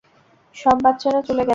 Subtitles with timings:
[0.55, 1.49] সব বাচ্চারা চলে গেছে।